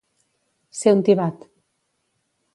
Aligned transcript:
Ser 0.79 0.95
un 0.99 1.03
tibat. 1.11 1.47